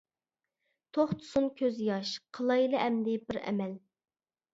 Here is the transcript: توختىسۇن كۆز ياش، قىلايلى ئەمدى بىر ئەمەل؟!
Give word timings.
توختىسۇن 0.97 1.49
كۆز 1.59 1.77
ياش، 1.87 2.13
قىلايلى 2.37 2.79
ئەمدى 2.87 3.15
بىر 3.29 3.41
ئەمەل؟! 3.45 3.77